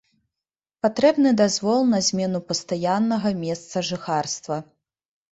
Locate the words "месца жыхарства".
3.43-4.57